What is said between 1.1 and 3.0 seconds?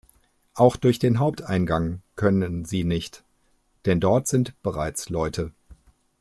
Haupteingang können sie